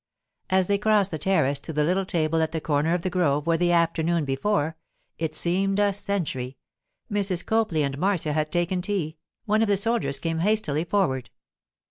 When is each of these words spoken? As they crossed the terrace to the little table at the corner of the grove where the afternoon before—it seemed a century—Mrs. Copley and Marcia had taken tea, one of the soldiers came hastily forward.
As 0.49 0.65
they 0.65 0.79
crossed 0.79 1.11
the 1.11 1.19
terrace 1.19 1.59
to 1.59 1.71
the 1.71 1.83
little 1.83 2.07
table 2.07 2.41
at 2.41 2.53
the 2.53 2.59
corner 2.59 2.95
of 2.95 3.03
the 3.03 3.09
grove 3.11 3.45
where 3.45 3.59
the 3.59 3.71
afternoon 3.71 4.25
before—it 4.25 5.35
seemed 5.35 5.77
a 5.77 5.93
century—Mrs. 5.93 7.45
Copley 7.45 7.83
and 7.83 7.99
Marcia 7.99 8.33
had 8.33 8.51
taken 8.51 8.81
tea, 8.81 9.17
one 9.45 9.61
of 9.61 9.67
the 9.67 9.77
soldiers 9.77 10.17
came 10.17 10.39
hastily 10.39 10.85
forward. 10.85 11.29